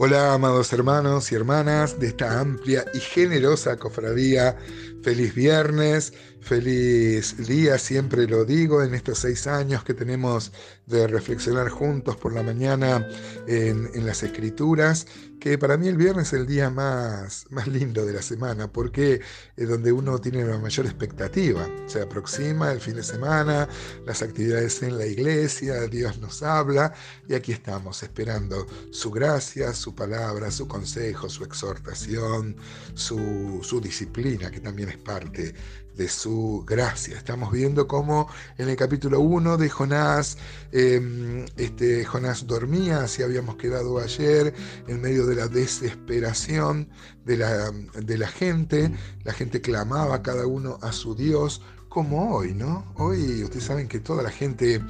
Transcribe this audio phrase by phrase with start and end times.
[0.00, 4.56] Hola, amados hermanos y hermanas de esta amplia y generosa cofradía.
[5.02, 6.12] Feliz viernes,
[6.48, 10.50] feliz día, siempre lo digo, en estos seis años que tenemos
[10.86, 13.06] de reflexionar juntos por la mañana
[13.46, 15.06] en, las escrituras,
[15.40, 19.20] que para mí el viernes es el día más, más lindo de la semana, porque
[19.58, 21.68] es donde uno tiene la mayor expectativa.
[21.86, 23.68] Se aproxima el fin de semana,
[24.06, 26.94] las actividades en la iglesia, Dios nos habla
[27.28, 32.56] y aquí estamos esperando su gracia, su palabra, su consejo, su exhortación,
[32.94, 35.54] su, su disciplina, que también es parte
[35.98, 37.18] de su gracia.
[37.18, 40.38] Estamos viendo cómo en el capítulo 1 de Jonás,
[40.70, 44.54] em, este, Jonás dormía, así habíamos quedado ayer,
[44.86, 46.88] en medio de la desesperación
[47.24, 48.92] de la, de la gente.
[49.24, 52.92] La gente clamaba cada uno a su Dios, como hoy, ¿no?
[52.96, 54.80] Hoy ustedes saben que toda la gente,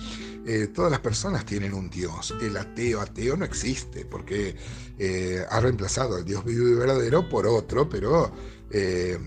[0.47, 2.35] eh, todas las personas tienen un Dios.
[2.43, 4.57] El ateo, ateo no existe, porque
[4.99, 8.31] eh, ha reemplazado al Dios vivo y verdadero por otro, pero
[8.71, 9.19] eh,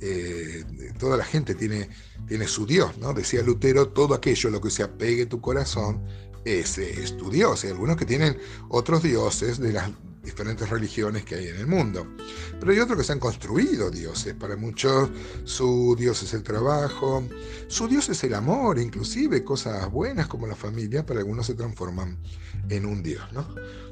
[0.00, 0.64] eh,
[0.98, 1.88] toda la gente tiene,
[2.26, 3.12] tiene su Dios, ¿no?
[3.12, 6.04] Decía Lutero, todo aquello lo que se apegue tu corazón,
[6.44, 7.64] ese es tu Dios.
[7.64, 9.90] Hay algunos que tienen otros dioses de las
[10.34, 12.08] diferentes religiones que hay en el mundo.
[12.58, 14.34] Pero hay otros que se han construido dioses.
[14.34, 15.10] Para muchos
[15.44, 17.22] su Dios es el trabajo,
[17.68, 22.18] su Dios es el amor, inclusive cosas buenas como la familia, para algunos se transforman
[22.68, 23.22] en un Dios.
[23.32, 23.46] ¿no?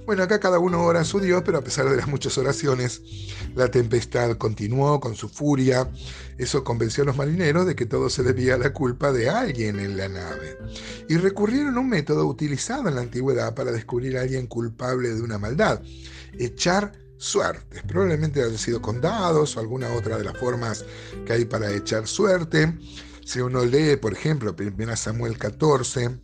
[0.05, 3.03] Bueno, acá cada uno ora a su Dios, pero a pesar de las muchas oraciones,
[3.55, 5.89] la tempestad continuó con su furia.
[6.39, 9.79] Eso convenció a los marineros de que todo se debía a la culpa de alguien
[9.79, 10.59] en la nave.
[11.09, 15.23] Y recurrieron a un método utilizado en la antigüedad para descubrir a alguien culpable de
[15.23, 15.81] una maldad
[16.39, 17.83] echar suertes.
[17.87, 20.85] Probablemente hayan sido condados o alguna otra de las formas
[21.25, 22.77] que hay para echar suerte.
[23.25, 26.19] Si uno lee, por ejemplo, 1 Samuel 14,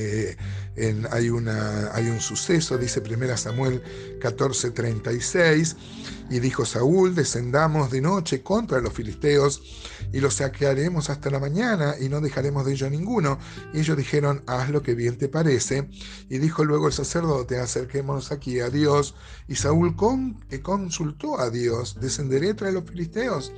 [0.00, 0.36] eh,
[1.10, 3.82] hay, un suceso, dice 1 Samuel
[4.20, 5.76] 14, 36,
[6.30, 9.60] y dijo Saúl, descendamos de noche contra los filisteos
[10.12, 13.38] y los saquearemos hasta la mañana y no dejaremos de ellos ninguno.
[13.74, 15.88] Y ellos dijeron, haz lo que bien te parece.
[16.28, 19.16] Y dijo luego el sacerdote, acerquémonos aquí a Dios.
[19.48, 23.52] Y Saúl con, consultó a Dios, descenderé tras los filisteos,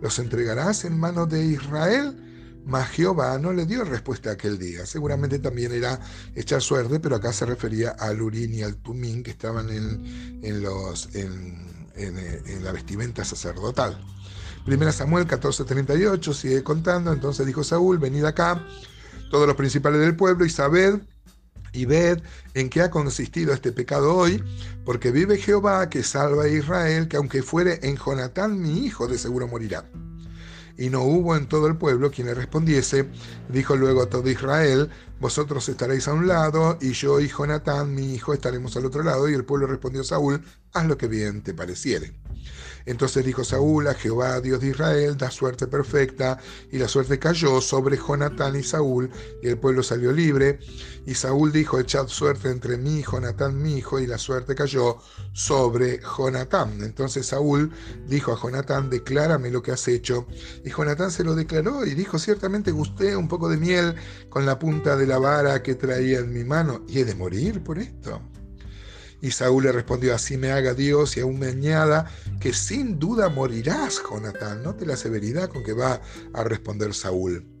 [0.00, 2.25] los entregarás en manos de Israel.
[2.66, 4.84] Mas Jehová no le dio respuesta aquel día.
[4.86, 6.00] Seguramente también era
[6.34, 10.62] echar suerte, pero acá se refería al Urín y al Tumín que estaban en, en
[10.62, 14.04] los, en, en, la vestimenta sacerdotal.
[14.64, 18.66] Primera Samuel 14:38 sigue contando, entonces dijo Saúl, venid acá,
[19.30, 21.00] todos los principales del pueblo, y sabed
[21.72, 22.20] y ved
[22.54, 24.42] en qué ha consistido este pecado hoy,
[24.84, 29.18] porque vive Jehová que salva a Israel, que aunque fuere en Jonatán mi hijo, de
[29.18, 29.84] seguro morirá
[30.78, 33.08] y no hubo en todo el pueblo quien le respondiese.
[33.48, 38.14] Dijo luego a todo Israel, vosotros estaréis a un lado, y yo y Jonatán, mi
[38.14, 39.28] hijo, estaremos al otro lado.
[39.28, 42.14] Y el pueblo respondió a Saúl, haz lo que bien te pareciere.
[42.86, 46.38] Entonces dijo Saúl a Jehová, Dios de Israel, da suerte perfecta,
[46.70, 49.10] y la suerte cayó sobre Jonatán y Saúl,
[49.42, 50.60] y el pueblo salió libre.
[51.04, 54.98] Y Saúl dijo, echad suerte entre mí y Jonatán mi hijo, y la suerte cayó
[55.32, 56.80] sobre Jonatán.
[56.82, 57.72] Entonces Saúl
[58.06, 60.28] dijo a Jonatán, declárame lo que has hecho.
[60.64, 63.96] Y Jonatán se lo declaró y dijo, ciertamente gusté un poco de miel
[64.28, 67.64] con la punta de la vara que traía en mi mano, y he de morir
[67.64, 68.22] por esto.
[69.20, 72.10] Y Saúl le respondió, así me haga Dios y aún me añada
[72.40, 74.62] que sin duda morirás, Jonatán.
[74.62, 76.00] Note la severidad con que va
[76.32, 77.56] a responder Saúl.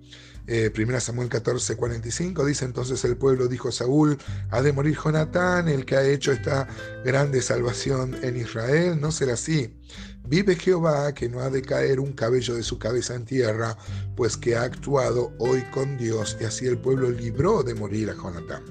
[0.48, 4.16] Eh, 1 Samuel 14, 45 dice entonces el pueblo dijo Saúl,
[4.50, 6.68] ha de morir Jonatán, el que ha hecho esta
[7.04, 9.76] grande salvación en Israel, no será así.
[10.28, 13.76] Vive Jehová que no ha de caer un cabello de su cabeza en tierra,
[14.14, 18.14] pues que ha actuado hoy con Dios y así el pueblo libró de morir a
[18.14, 18.62] Jonatán.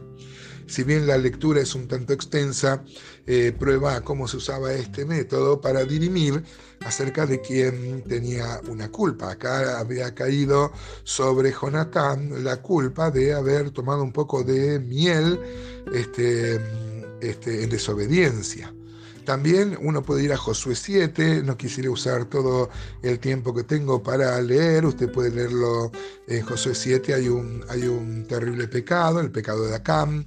[0.67, 2.83] Si bien la lectura es un tanto extensa,
[3.27, 6.43] eh, prueba cómo se usaba este método para dirimir
[6.81, 9.31] acerca de quién tenía una culpa.
[9.31, 10.71] Acá había caído
[11.03, 15.39] sobre Jonatán la culpa de haber tomado un poco de miel
[15.93, 16.59] este,
[17.21, 18.74] este, en desobediencia.
[19.25, 22.69] También uno puede ir a Josué 7, no quisiera usar todo
[23.01, 25.91] el tiempo que tengo para leer, usted puede leerlo
[26.27, 30.25] en Josué 7, hay un, hay un terrible pecado, el pecado de Acam,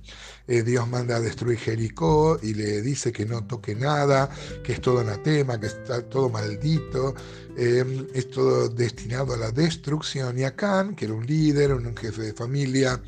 [0.48, 4.30] eh, Dios manda a destruir Jericó y le dice que no toque nada,
[4.64, 7.14] que es todo anatema, que está todo maldito,
[7.56, 10.38] eh, es todo destinado a la destrucción.
[10.38, 13.00] Y Acán, que era un líder, un jefe de familia,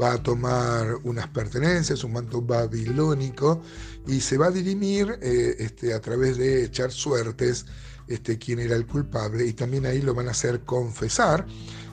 [0.00, 3.62] va a tomar unas pertenencias, un manto babilónico,
[4.06, 7.66] y se va a dirimir eh, este, a través de echar suertes
[8.06, 11.46] este, quién era el culpable, y también ahí lo van a hacer confesar,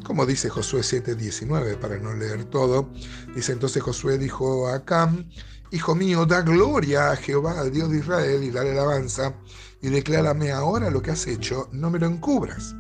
[0.06, 2.90] como dice Josué 7:19, para no leer todo.
[3.36, 5.30] Dice entonces Josué dijo a Acam,
[5.72, 9.36] Hijo mío, da gloria a Jehová, al Dios de Israel, y dale alabanza,
[9.82, 12.76] y declárame ahora lo que has hecho, no me lo encubras.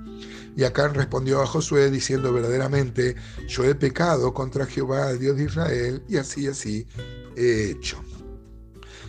[0.55, 3.15] Y Acán respondió a Josué diciendo verdaderamente,
[3.47, 6.87] yo he pecado contra Jehová, Dios de Israel, y así, así
[7.35, 8.01] he hecho.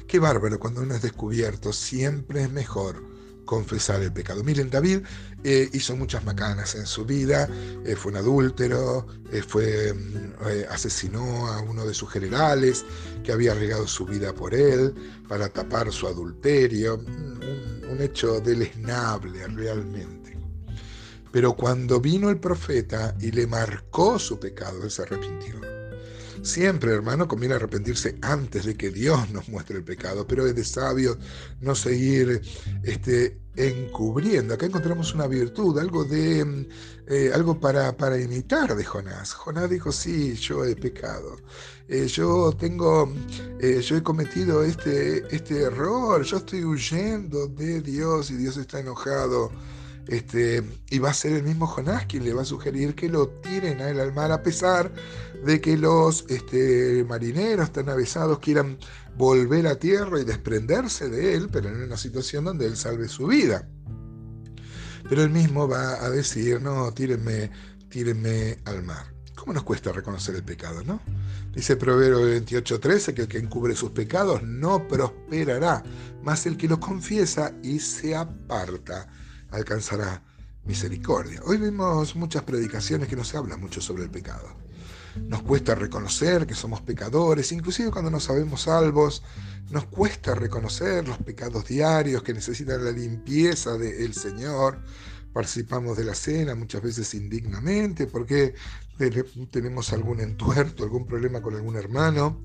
[0.09, 3.03] Qué bárbaro cuando uno es descubierto, siempre es mejor
[3.45, 4.45] confesar el pecado.
[4.45, 5.01] Miren, David
[5.45, 7.49] eh, hizo muchas macanas en su vida,
[7.85, 10.35] eh, fue un adúltero, eh, fue, mm,
[10.71, 12.85] asesinó a uno de sus generales
[13.25, 14.95] que había regado su vida por él
[15.29, 20.26] para tapar su adulterio, un, un hecho deleznable realmente.
[21.37, 25.61] Pero cuando vino el profeta y le marcó su pecado, él se arrepintió.
[26.43, 30.65] Siempre, hermano, conviene arrepentirse antes de que Dios nos muestre el pecado, pero es de
[30.65, 31.19] sabio
[31.61, 32.41] no seguir
[32.85, 34.55] este, encubriendo.
[34.55, 36.69] Acá encontramos una virtud, algo, de, mm,
[37.09, 39.35] eh, algo para, para, imitar de Jonás.
[39.35, 41.37] Jonás dijo, sí, yo he pecado.
[41.87, 43.13] Eh, yo tengo,
[43.61, 48.81] eh, yo he cometido este, este error, yo estoy huyendo de Dios y Dios está
[48.81, 49.53] enojado.
[50.09, 53.29] Este, y va a ser el mismo Jonás quien le va a sugerir que lo
[53.29, 54.93] tiren a él al mar, a pesar
[55.45, 58.79] de que los este, marineros tan avesados quieran
[59.17, 63.27] volver a tierra y desprenderse de él, pero en una situación donde él salve su
[63.27, 63.69] vida.
[65.09, 67.51] Pero él mismo va a decir, no, tírenme,
[67.89, 69.13] tírenme al mar.
[69.35, 71.01] ¿Cómo nos cuesta reconocer el pecado, no?
[71.53, 75.83] Dice Proverbio 28:13 que el que encubre sus pecados no prosperará,
[76.23, 79.09] mas el que los confiesa y se aparta
[79.57, 80.23] alcanzará
[80.65, 81.41] misericordia.
[81.45, 84.49] Hoy vemos muchas predicaciones que no se habla mucho sobre el pecado.
[85.29, 89.23] Nos cuesta reconocer que somos pecadores, inclusive cuando no sabemos salvos,
[89.71, 94.83] nos cuesta reconocer los pecados diarios que necesitan la limpieza del Señor.
[95.33, 98.55] Participamos de la cena muchas veces indignamente porque
[99.51, 102.43] tenemos algún entuerto, algún problema con algún hermano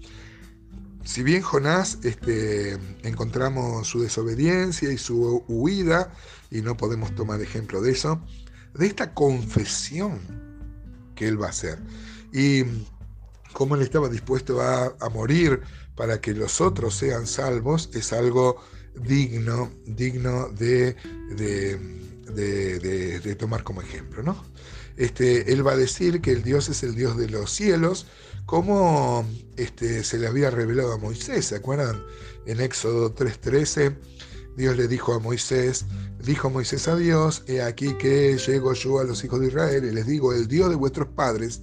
[1.04, 6.14] si bien Jonás este, encontramos su desobediencia y su huida,
[6.50, 8.22] y no podemos tomar ejemplo de eso,
[8.74, 10.20] de esta confesión
[11.16, 11.80] que él va a hacer.
[12.34, 12.64] Y
[13.54, 15.62] cómo él estaba dispuesto a, morir
[15.96, 18.62] para que los otros sean salvos, es algo
[18.96, 20.96] digno, digno de,
[21.36, 21.80] de,
[23.38, 24.24] tomar como ejemplo.
[24.24, 24.44] ¿no?
[24.98, 28.08] Este, él va a decir que el Dios es el Dios de los cielos,
[28.46, 29.26] como
[29.58, 32.04] este, se le había revelado a Moisés, ¿se acuerdan?
[32.46, 33.96] En Éxodo 3:13,
[34.58, 35.86] Dios le dijo a Moisés,
[36.20, 39.92] dijo Moisés a Dios, he aquí que llego yo a los hijos de Israel y
[39.92, 41.62] les digo, el Dios de vuestros padres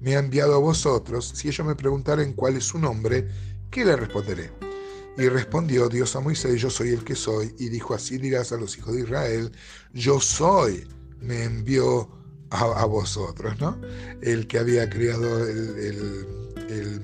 [0.00, 3.28] me ha enviado a vosotros, si ellos me preguntaren cuál es su nombre,
[3.70, 4.69] ¿qué le responderé?
[5.18, 8.56] Y respondió Dios a Moisés, yo soy el que soy, y dijo, así dirás a
[8.56, 9.52] los hijos de Israel,
[9.92, 10.86] yo soy,
[11.20, 12.08] me envió
[12.50, 13.80] a, vosotros, ¿no?
[14.22, 16.36] El que había creado el,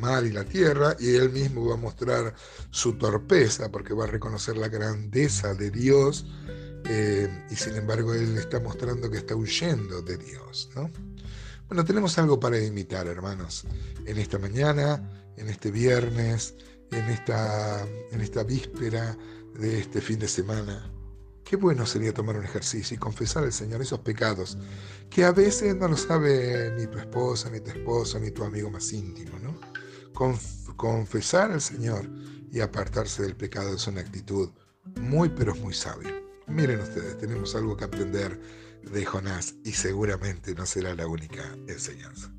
[0.00, 2.34] mar y la tierra, y él mismo va a mostrar
[2.70, 6.26] su torpeza, porque va a reconocer la grandeza de Dios,
[6.88, 10.90] eh, y sin embargo él está mostrando que está huyendo de Dios, ¿no?
[11.68, 13.64] Bueno, tenemos algo para imitar, hermanos,
[14.04, 15.02] en esta mañana,
[15.36, 16.54] en este viernes,
[16.90, 19.16] en esta, en esta víspera
[19.58, 20.90] de este fin de semana.
[21.44, 24.58] Qué bueno sería tomar un ejercicio y confesar al Señor esos pecados
[25.08, 28.70] que a veces no lo sabe ni tu esposa, ni tu esposo, ni tu amigo
[28.70, 29.58] más íntimo, ¿no?
[30.76, 32.08] confesar al Señor
[32.50, 34.50] y apartarse del pecado es una actitud
[35.00, 36.14] muy, pero muy sabia.
[36.46, 38.40] Miren ustedes, tenemos algo que aprender
[38.82, 42.32] de Jonás y seguramente no será la única enseñanza.